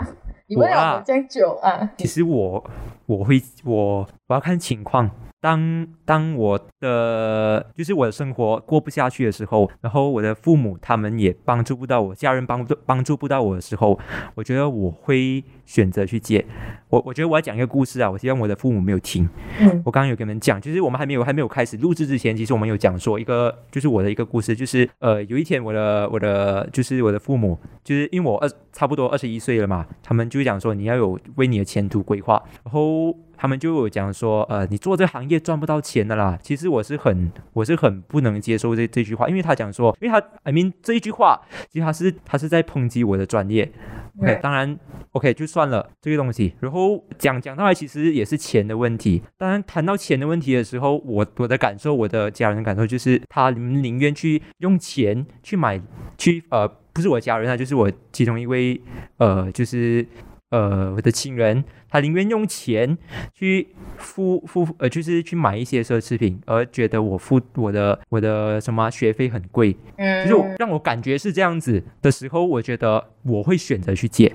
[0.48, 1.88] 你为了这样久啊？
[1.96, 2.62] 其实我
[3.06, 5.08] 我会我我要看情况。
[5.42, 13.98] 当当我的就是我的生活过不下去的时候，然后我的父母他们也帮助不到我，家人帮助帮助不到我的时候，
[14.36, 16.46] 我觉得我会选择去借。
[16.88, 19.28] 我我觉得我要讲一个故事啊，我希望我的父母没有听。
[19.58, 36.38] 嗯我刚刚有跟你们讲，就是我们还没有还没有开始录制之前，其实我们有讲说一个，就是我的一个故事，就是呃，有一天我的我的就是我的父母，就是因为我二差不多二十一岁了嘛，他们就讲说你要有为你的前途规划，然后他们就有讲说，呃，你做这个行业赚不到钱的啦。
[36.42, 43.70] 其实我是很我是很不能接受这这句话，因为他讲说，因为他 I mean 这一句话，其实他是他是在抨击我的专业。
[44.18, 44.78] OK，嗯当然
[45.12, 46.54] OK 就算了这个东西。
[46.60, 49.22] 然后讲讲到来，其实也是钱的问题。
[49.36, 55.80] 当然谈到钱的问题的时候，我我的感受，我的家人的感受就是，他们宁愿去用钱去买
[56.16, 58.80] 去呃，不是我家人啊，就是我其中一位
[59.16, 60.06] 呃，就是
[60.50, 62.98] 呃我的亲人，他宁愿用钱
[63.34, 74.32] 去付付呃，就是去买一些奢侈品，而觉得我付我的我的什么学费很贵，嗯，就是让我感觉是这样子的时候，我觉得我会选择去借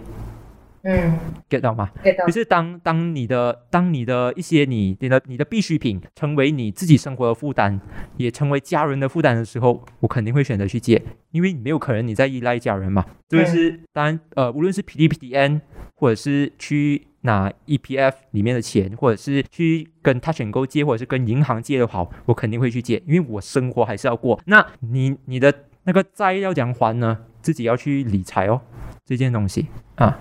[0.89, 1.19] 嗯
[1.49, 7.77] ，get 到吗？，get 到就是当当你的当你的一些你你的你的必需品成为你自己生活的负担，
[8.15, 13.05] 也成为家人的负担的时候，我肯定会选择去借，因为你没有可能你在依赖家人嘛。
[13.27, 15.59] 这个是当然呃，无论是 PDPDN
[15.95, 24.39] 或者是去拿 EPF 里面的钱，或者是去跟 Touch and Go 借，或者是跟银行借的好，我肯定会去借，因为我生活还是要过。
[24.45, 27.25] 那你你的那个债要怎样还呢？
[27.41, 28.61] 自己要去理财哦，
[29.05, 30.17] 这件东西啊。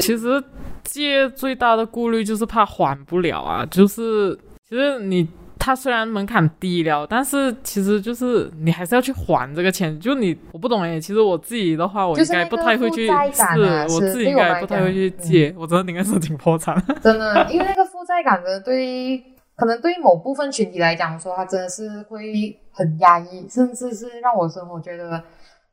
[0.00, 0.42] 其实
[0.84, 9.98] 借最大的顾虑就是怕还不了啊，就是其实你它虽然门槛低了，但是其实就是你还是要去还这个钱。
[9.98, 16.74] 就你我不懂哎，其实我自己的话，我应该不太会去，是是我自己应该不太会去讲借，我真的应该申请破产。
[17.02, 19.22] 真的，因为那个负债感真的对，
[19.56, 25.22] 可能对于某部分群体来讲说，它真的是会很压抑，甚至是让我生活觉得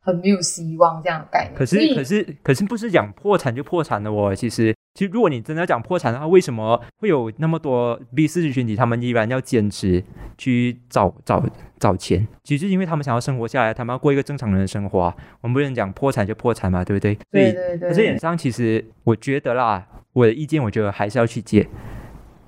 [0.05, 1.55] 很没有希望这样的概念。
[1.57, 10.03] 可是可是可是不是讲破产就破产的哦，其实其实如果你真的要讲破产的话，为什么会有那么多 B 四群体，他们依然要坚持
[10.37, 11.43] 去找找
[11.79, 12.25] 找钱？
[12.43, 15.15] 其实因为他们想要生活下来，他们要过一个正常人的生活啊。
[15.41, 17.15] 我们不能讲破产就破产嘛，对不对？
[17.31, 21.67] 所以对对对，这点上，其实我觉得啦，我的意见，我觉得还是要去借，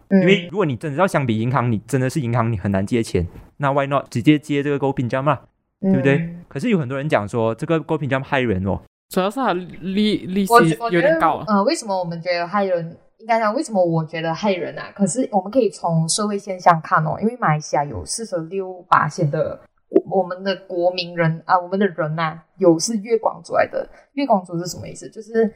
[0.09, 5.39] 嗯因为如果你真的要相比银行，你真的是银行，你很难借钱，那 why not 直接借这个 Go 平 Jam 嘛？
[5.81, 6.35] 对对不对？
[6.47, 8.79] 可是有很多人讲说，这个 Go 平 Jam 害人哦。
[9.09, 10.53] 主要是它利利息
[10.91, 11.45] 有点高啊。
[11.47, 12.97] 呃，为什么我们觉得害人？
[13.19, 14.91] 应该讲为什么我觉得害人啊？
[14.95, 19.59] 可是我们可以从社会现象看哦，因为马来西亚有四十六八线的
[19.89, 23.89] 我我们的国民人啊，我们的人呐、有是月光族来的。
[24.13, 25.09] 月光族是什么意思？
[25.09, 25.51] 就是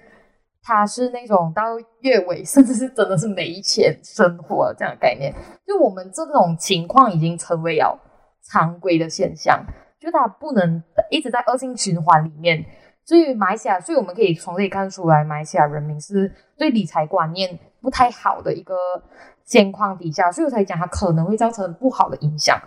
[0.63, 5.31] 他是那种到月尾， 甚至是真的是没钱生活这样的概念。
[5.67, 7.99] 就我们这种情况已经成为了
[8.49, 9.63] 常规的现象，
[10.01, 12.65] 就它不能一直在恶性循环里面。
[13.03, 18.75] 所以马来西亚，所以我们可以从这里看出来，马来西亚人民是对理财观念不太好的一个
[19.43, 22.59] 现况底下，所以我才讲它可能会造成不好的影响。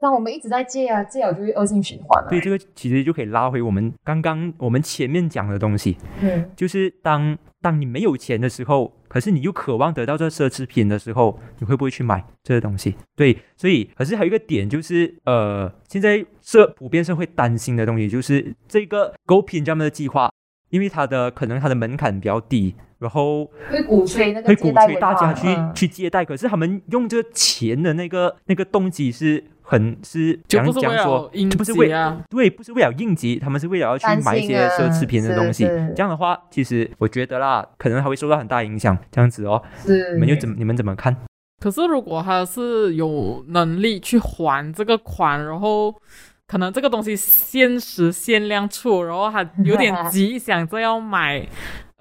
[0.00, 12.94] 那我们一直在借啊，借了就会恶性循环了、对，这个其实就可以拉回我们刚刚我们前面讲的东西，嗯，就是当当你没有钱的时候，可是你又渴望得到这奢侈品的时候，你会不会去买这些东西？
[13.14, 20.32] 对，所以可是还有一个点就是，呃，现在社普遍社会担心的东西就是这个 Go 品这样的计划，
[20.70, 35.64] 因为它的可能它的门槛比较低，然后会鼓吹那个会鼓吹大家去、嗯去借贷，可是他们用这个钱的那个那个动机是很是讲就是为讲说了，应就不是为急啊，对，不是为了应急，他们是为了要去买一些奢侈品的东西。
[35.64, 38.96] 这样的话，其实我觉得啦，可能还会受到很大影响。
[39.10, 41.16] 这样子哦，是你们又怎么你们怎么看？
[41.60, 45.94] 可是如果他是有能力去还这个款，然后
[46.48, 51.46] 可能这个东西限时限量出，然后他有点急， 想着要买，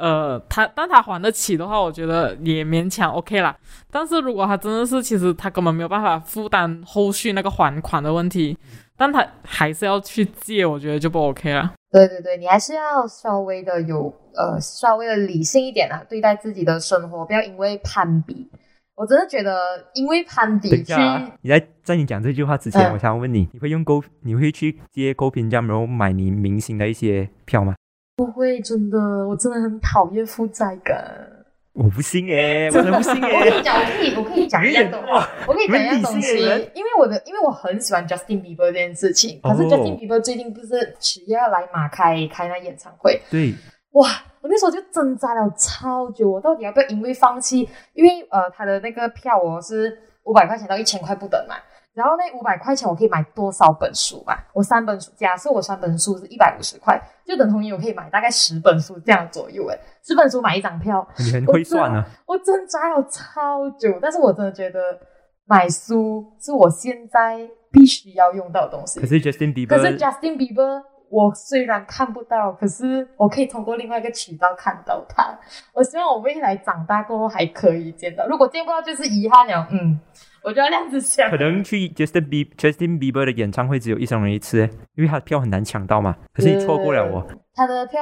[0.01, 3.55] 呃，他但他还得起的话，我觉得也勉强 OK 啦。
[3.91, 8.57] 但是如果他真的是其实他根本没有办法负担后续那个还款的问题，
[8.97, 11.73] 但他还是要去借，我觉得就不 OK 了。
[11.91, 18.49] 对对对，你还是要稍微的有呃，稍微的理性一点啊，对待自己的生活，不要因为攀比。
[18.95, 19.59] 我真的觉得，
[19.93, 20.93] 因为攀比去，
[21.41, 27.75] 你在在你讲这句话之前，嗯我想问你，你会用 Go，你会去接 Go 屏站，然后买你明星的一些票吗？
[28.25, 31.03] 不会真的，我真的很讨厌负债感。
[31.73, 33.57] 我不信诶，我真的不信我跟诶。
[33.57, 35.07] 你讲，我可以，我可以讲一样东西。
[35.47, 36.37] 我跟你讲一样东西
[36.75, 39.39] 因为我的，因为我很喜欢 Justin Bieber 这件事情。
[39.41, 43.53] 可是哦 Justin Bieber 最近不是十月要来马开开那演唱会，对，
[43.91, 44.07] 哇！
[44.41, 47.69] 我那时候就挣扎了超久，我到底要不要因为放弃？
[47.93, 51.55] 因为呃，他的那个票哦是五百块钱到一千块不等嘛。
[51.93, 54.33] 然后那五百块钱我可以买多少本书嘛？
[54.53, 59.67] 我三本书，假设我三本书是一百五十块，就等同于我可以买大概十本书这样左右。
[59.67, 62.05] 诶，十本书买一张票，你很会算啊。
[62.25, 64.79] 我挣扎了超久，但是我真的觉得
[65.45, 68.99] 买书是我现在必须要用到的东西。
[68.99, 75.37] 可是 Justin Bieber，可是 Justin Bieber，我虽然看不到，可是我可以通过另外一个渠道看到他。
[75.73, 79.67] 我希望我未来长大过后还可以见到，如果见不到就是遗憾了。
[79.71, 79.99] 嗯，
[80.43, 81.37] 我就要这样子想可。
[81.37, 84.61] 能去 Justin Bieber Justin Bieber 的演唱会只有一生人一次，
[84.95, 86.15] 因为他的票很难抢到嘛。
[86.33, 88.01] 可是你错过了我，他的票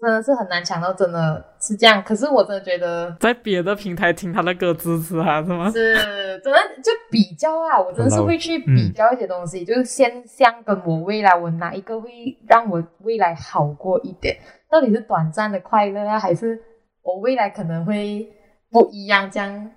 [0.00, 2.02] 真的是很难抢到，真的是这样。
[2.02, 5.70] 可是我真的觉得在别的平台听他的歌支持他是吗？
[5.70, 5.94] 是
[6.40, 14.36] 真的就比较啊，我真的是会去比较一些东西，就是现象跟我未来我哪一个会让我未来好过一点，
[14.68, 16.60] 到底是短暂的快乐啊，还是
[17.02, 18.28] 我未来可能会
[18.70, 19.30] 不一样？
[19.30, 19.70] 这样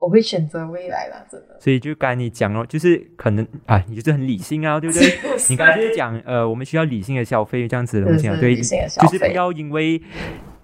[0.00, 1.60] 我会选择未来啦，真的。
[1.60, 5.06] 所以就刚才你讲了，就是可能啊，你就是很理性啊，对不对？
[5.50, 10.02] 你刚才就是讲呃，我们需要理性的消费这样子的东西啊，对，就是不要因为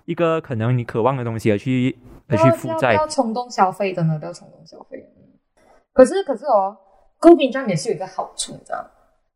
[0.07, 1.96] 一个可能你渴望的东西而去
[2.27, 2.94] 而去负债。
[2.94, 4.99] 要冲动消费，真的不要冲动消费。
[4.99, 5.22] 嗯
[5.92, 6.77] 可是可是哦，
[7.18, 8.88] 购品站也是有一个好处，你知道吗？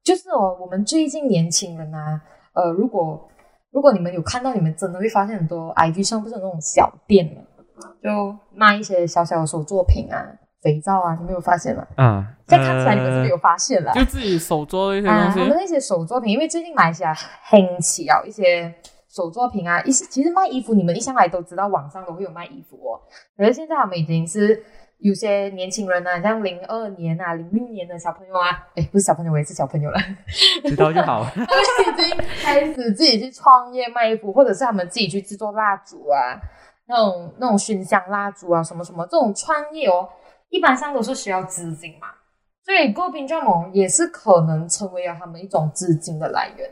[0.03, 2.21] 就是哦，我们最近年轻人啊，
[2.53, 3.29] 呃，如果
[3.71, 7.41] 如果你们有看到，你们真的会发现很多 IG 上不是有那种小店嘛，
[8.03, 10.25] 就卖一些小小的手作品啊、
[10.63, 11.87] 肥皂啊，你没有发现吗？
[11.97, 13.93] 啊，这样看起来你们是没有发现了。
[13.93, 18.73] 就自己手做的一些啊，东西，他们那些手作品，因为最近马来西亚兴起啊一些
[19.09, 23.01] 手作品啊，一些其实卖衣服，你们一向来都知道网上都会有卖衣服哦，
[23.37, 24.63] 可是现在他们已经是
[24.99, 29.99] 有些年轻人啊，像零二年啊、零六年的小朋友啊，哎，不是小朋友，我也是小朋友了，
[30.65, 31.25] 知道就好。
[31.35, 36.37] 他们已经开始自己去创业卖衣服，或者是他们自己去制作蜡烛啊，
[36.91, 40.09] 那种那种熏香蜡烛啊，什么什么这种创业哦，
[40.49, 42.09] 一般上都是需要资金嘛，
[42.65, 46.69] 所以 Go 冰帐盟也是可能成为了他们一种资金的来源，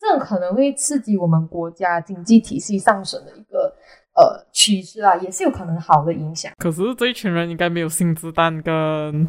[0.00, 3.72] 这种可能会刺激我们国家经济体系上升的一个
[4.16, 6.52] 呃趋势啊，也是有可能好的影响。
[6.58, 9.28] 可是这一群人应该没有薪资蛋跟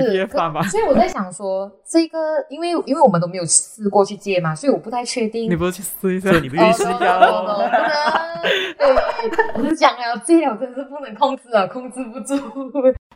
[0.00, 0.26] 是？
[0.70, 7.68] 所以我在想说，这个因为因为我们都没有试过去借嘛，所以我不太确定你不是去试一下你不去试一下哦，no, no, no, 咯？
[8.78, 8.96] 不能。
[8.96, 12.34] 哎，我是讲了，借了真是不能控制啊，控制不住。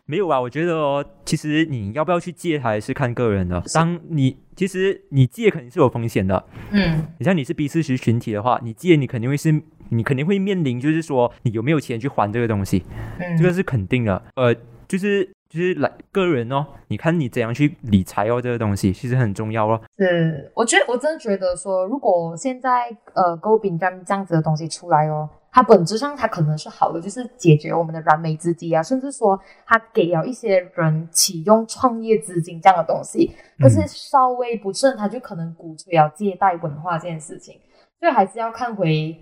[0.06, 3.62] 没有啊，我觉得哦，其实你要不要去借还是看个人的。
[3.74, 9.52] 当你其实你借肯定是有风险的，嗯，你像你是 B 四十群体的话，你借你肯定会是，
[9.90, 12.82] 你肯定会面临就是说你有没有钱去还这个东西，
[13.20, 14.22] 嗯这个是肯定的。
[14.36, 14.54] 呃，
[14.88, 19.80] 就是就是来个人哦，你看你怎样去理财哦，这个东西其实很重要哦。
[19.96, 33.34] 是，我觉得我真的觉得说，如果现在呃 Go 饼干这样子的东西出来哦，它本质上它可能是好的，就是解决我们的燃眉之急啊，甚至说它给了一些人启用创业资金这样的东西。
[33.58, 37.54] 可是嗯稍微不慎，它就可能鼓吹了借贷文化这件事情，
[38.00, 39.16] 所以还是要看回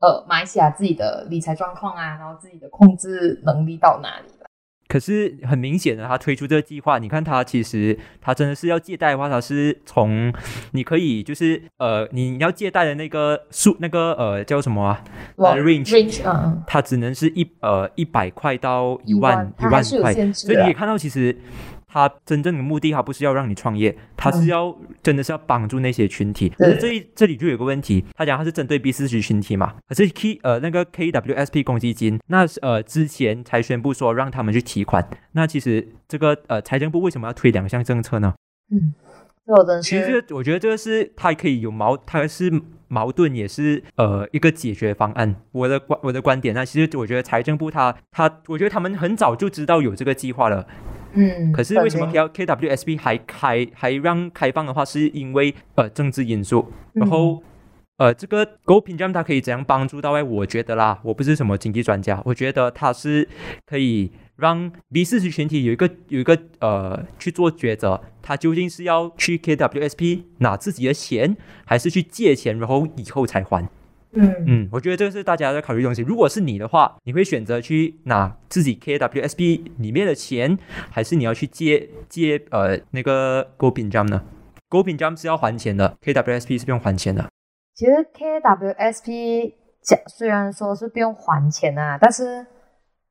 [0.00, 4.35] 呃马来西亚自己的理财状况啊，然后自己的控制能力到哪里了。
[4.96, 10.32] 可是很明显的，他推出这个计划，你看他其实他真的是要借贷的话，他是从
[10.70, 15.04] 你可以就是呃你要借贷的那个数那个呃叫什么啊？
[15.36, 16.22] 呃 range range，
[16.66, 21.36] 它只能是一呃一百块到一一万万一万块，所以你可以看到其实。
[21.86, 26.48] 它真正的目的，它不是要让你创业，他是嗯要、真的是要帮助那些群体。
[26.50, 38.34] 可是这这里就有个问题，他讲他是针对 B 四十群体嘛，可是 K 呃那个 KWSP 公积金，那是呃之前才宣布说让他们去提款，那其实这个呃财政部为什么要推两项政策呢？
[38.70, 38.94] 嗯，
[39.80, 42.50] 其实我觉得这个是它可以有矛，它是
[42.88, 45.36] 矛盾，也是呃一个解决方案。
[45.52, 50.66] 我的观我的观点呢，其实我觉得财政部它它，我觉得他们很早就知道有这个计划了，
[51.16, 57.42] 嗯，可是为什么肯 K KWSP 还开还让开放的话，是因为呃政治因素，然后。
[57.98, 60.12] 呃，这个 Go Pinjam 它可以怎样帮助到？
[60.12, 63.26] 哎，我觉得啦，我不是什么经济专家，我觉得它是
[63.64, 73.66] 可以让 B 四十群体有一个有一个呃去做抉择，他究竟是要去 KWSP 拿自己的钱，还是去借钱，然后以后才还。
[74.16, 76.02] 嗯嗯，我觉得这个是大家在考虑的东西。
[76.02, 80.58] 如果是你的话，你会选择去拿自己 KWSP 里面的钱，
[80.90, 84.22] 还是你要去借借呃那个 Go 屏障呢
[84.68, 87.26] ？Go 屏障是要还钱的，KWSP 是不用还钱的。
[87.74, 89.52] 其实 KWSP
[89.82, 92.46] 讲虽然说是不用还钱啊，但是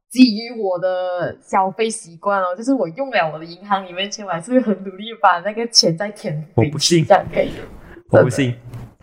[0.10, 7.52] 基于我的消费习惯哦，就是我用了我的银行里面钱，我还是会很努力把那个钱再填回去，我不信这样可以。
[8.10, 8.56] 我不信，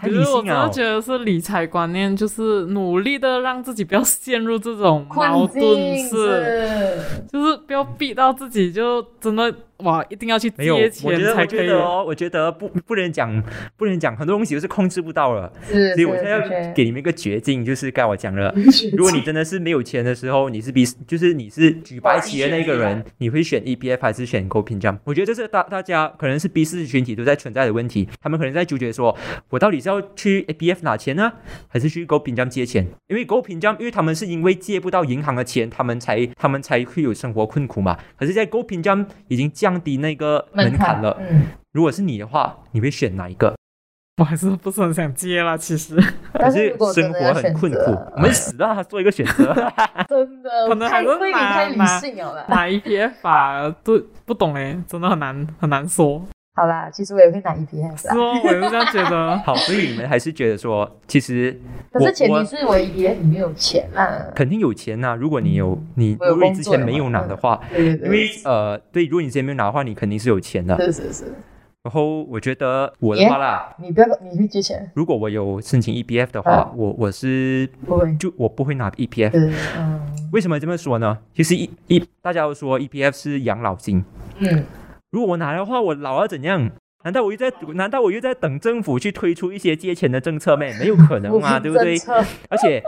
[0.03, 7.01] 太可是我理性啊、真的觉得是理财观念，就是努力的让自己不要陷入这种矛困盾境，是，
[7.33, 11.59] 就是不要逼到自己就真的哇，一定要去没有，借我觉得，才可以。
[11.61, 13.43] 觉得哦，我觉得不不能讲，
[13.77, 18.53] 不能讲很多东西都是控制不到了，是，所以我现在要给你们一个绝境，就是该我讲了。
[18.97, 24.99] 如果你真的是没有钱的时候，你是比就是你是举白旗的那个人， 你会选 EPF 还是选 Go 屏障？
[25.05, 29.17] 我觉得这是大大家可能是 B 四群体都在存在的问题，他们可能在纠结说，
[29.51, 31.33] 我到底是要去 APF 拿钱呢，
[31.69, 32.87] 还是去 Go 屏障借钱？
[33.09, 37.99] 因为 Go 屏障，因为他们是因为借不到银行的钱，他们才他们才会有生活困苦嘛。
[38.19, 41.17] 可是，在 Go 屏障已经降低那个门槛了。
[41.21, 43.55] 嗯，如果是你的话，你会选哪一个？
[44.19, 49.55] 我还是不是很想接啦，其实可但是生活很困苦择，我们死都让他做一个选择。
[50.07, 52.45] 真的可能还是太慧敏拿太理拿性了啦。
[52.47, 56.23] 拿 EPF 啊，都不懂哎，真的很难很难说。
[56.55, 59.39] 好啦，其实我也会拿 EPS 啊，是哦，我也是这样觉得。
[59.45, 61.59] 好，所以你们还是觉得说，其实
[61.91, 64.27] 可是前提是我 EPS 里面有钱啦。
[64.35, 70.77] 肯定有钱呐、如果你有你，我有如果你工作之前没有拿的话，对对对，因为呃，对，如果你之前没有拿的话，你肯定是有钱的。
[70.77, 71.25] 是是是，
[71.85, 78.15] 然后我觉得我的话啦，你不要你会借钱，如果我有申请 EPF 的话，我我是不会？
[78.17, 79.31] 就我不会拿 EPF。
[79.31, 80.01] 对，嗯
[80.33, 81.17] 为什么这么说呢？
[81.35, 84.05] 其实一一大家都说 EPF 是养老金，
[84.39, 84.65] 嗯，
[85.13, 86.71] 如果我拿的话，我老要怎样？
[87.05, 90.73] 难道我又在难道我又在等政府去推出一些借钱的政策咩？
[90.81, 91.97] 没有可能嘛， 对不对？
[92.49, 92.83] 而且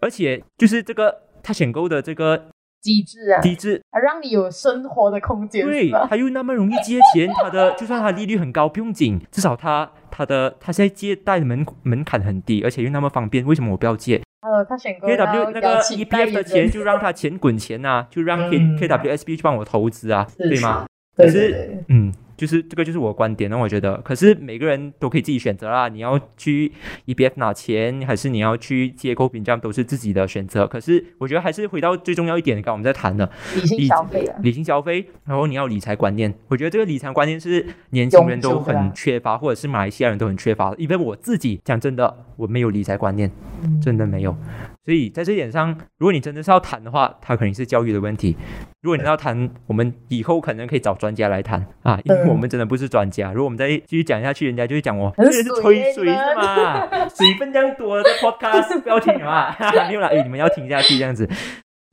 [0.00, 2.46] 而且就是这个他选购的这个
[2.80, 20.86] 机制啊，机制，啊让你有生活的空间，对，他又那么容易借钱，他的就算他利率很高，不用紧，至少他他的他现在借贷的门门槛很低，而且又那么方便，为什么我不要借呃，他选购 K W 那个 EPF 的钱就让他钱滚钱呐、就让 K、嗯 K W S B 去帮我投资啊，对吗？
[21.18, 25.88] 对可是嗯，就是这个就是我的观点那，我觉得，可是每个人都可以自己选择啦。
[25.88, 26.70] 你要去
[27.06, 30.64] EBF 拿钱，还是你要去接购屏障，都是自己的选择。
[30.66, 36.32] 可是我觉得还是回到最重要一点，刚刚我们在谈的理性消费啊，理性消费，然后你要理财观念。
[36.46, 40.76] 我觉得这个理财观念是年轻人都很缺乏，或者是马来西亚人都很缺乏的。
[40.78, 43.28] 因为我自己讲真的，我没有理财观念，
[43.64, 44.36] 嗯真的没有。
[44.88, 45.68] 所以在这一点上，
[45.98, 48.34] 如果你真的是要谈的话，它肯定是教育的问题。
[48.80, 53.30] 如果你要谈，我们以后可能可以找专家来谈啊，因为嗯我们真的不是专家。
[53.30, 56.88] 如果我们再继续讲下去，人家就会讲我很这人是吹水是吗？
[57.14, 59.54] 水分这样多的 podcast 不要听了啊，
[59.88, 61.28] 没有啦，哎，你们要听下去这样子。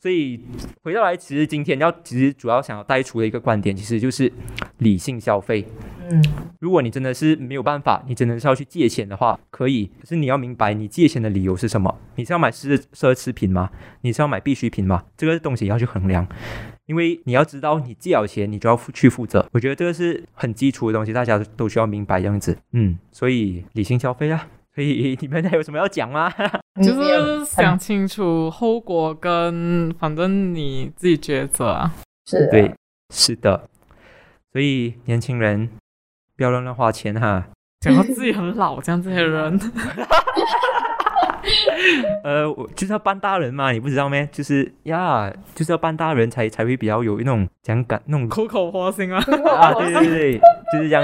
[0.01, 0.39] 所以
[0.83, 4.31] 回到来，其实今天要其实主要想要带出的一个观点，其实就是
[4.77, 5.65] 理性消费。
[6.07, 6.23] 嗯，
[6.59, 9.89] 如果你真的是没有办法，你真的是要去借钱的话，可以。
[9.99, 11.99] 可是你要明白，你借钱的理由是什么？
[12.17, 13.71] 你是要买奢奢侈品吗？
[14.01, 15.05] 你是要买必需品吗？
[15.17, 16.27] 这个东西要去衡量，
[16.85, 19.49] 因为你要知道，你借了钱，你就要负去负责。
[19.53, 22.55] 我觉得这个是很基础的东西，大家都需要明白这样子。
[22.73, 24.47] 嗯，所以理性消费啊。
[24.75, 26.29] 所以 你们还有什么要讲吗？
[26.83, 31.93] 就是想清楚后果跟反正你自己抉择啊。
[32.25, 32.73] 是啊对，
[33.13, 33.69] 是的。
[34.51, 35.69] 所以年轻人
[36.35, 37.47] 不要乱乱花钱哈。
[37.79, 39.59] 讲到自己很老，这样这些人，
[42.23, 44.27] 呃，我就是要扮大人嘛，你不知道咩？
[44.31, 49.19] 就是呀，就是要扮大人才才会比较有那种讲感那种苦口婆心啊。
[49.19, 50.39] 啊，对对对，
[50.73, 51.03] 就是这样。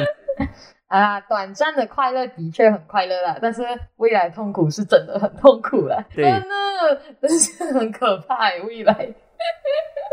[0.92, 3.64] 啊，短暂的快乐的确很快乐啦，但是
[3.96, 9.08] 未来痛苦是真的很痛苦啦，对真的真是很可怕耶未来。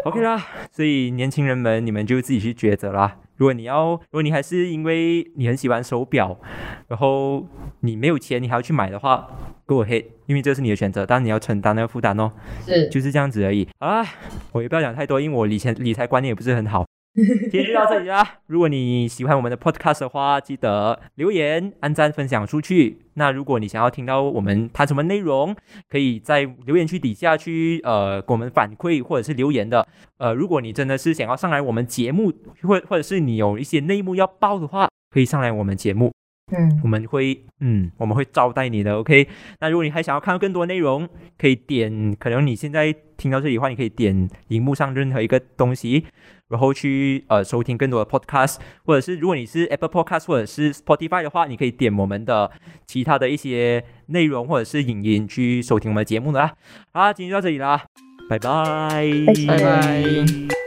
[0.04, 3.16] OK 啦，所以年轻人们，你们就自己去抉择啦。
[3.34, 6.38] 如果你要，如果你还是因为你很喜欢手表，
[6.86, 7.44] 然后
[7.80, 9.28] 你没有钱，你还要去买的话
[9.66, 12.30] ，Go ahead，因为这是你的选择，但你要承担那个负担哦。
[12.64, 13.68] 是，就是这样子而已。
[13.80, 14.06] 好啦，
[14.52, 16.86] 我也不要讲太多，因为我理财理财观念也不是很好。
[17.50, 18.38] 今天就到这里啦。
[18.46, 22.98] 如果你喜欢我们的 podcast 的话，记得留言、按赞、分享出去。
[23.14, 25.54] 那如果你想要听到我们谈什么内容，
[25.88, 29.86] 可以在留言区底下去呃给我们反馈或者是留言的。
[30.18, 36.12] 呃，如果你真的是想要上来我们节目，或或者是你有一些内幕要报的话，可以上来我们节目。
[36.50, 39.28] 嗯我们会嗯我们会招待你的，OK。
[39.60, 41.06] 那如果你还想要看到更多内容，
[41.36, 46.06] 可以点，可能你现在听到这里的话，你可以点荧幕上任何一个东西，
[46.48, 52.50] 然后去呃收听更多的 podcast，或者是如果你是 Apple Podcast 或者是 Spotify 的话，你可以点我们的
[52.86, 56.54] 其他的一些内容或者是影音去收听我们的节目的啦。
[56.92, 57.84] 好啦，今天就到这里啦，
[58.28, 59.10] 拜拜，
[59.46, 60.57] 拜拜。